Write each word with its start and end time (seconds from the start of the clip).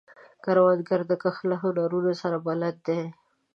کروندګر 0.43 1.01
د 1.07 1.11
کښت 1.21 1.43
له 1.49 1.55
هنرونو 1.61 2.11
سره 2.21 2.37
بلد 2.45 2.75
دی 2.87 3.01